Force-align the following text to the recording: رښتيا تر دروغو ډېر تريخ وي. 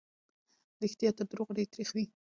رښتيا 0.83 1.09
تر 1.17 1.25
دروغو 1.31 1.55
ډېر 1.57 1.67
تريخ 1.73 1.89
وي. 1.93 2.05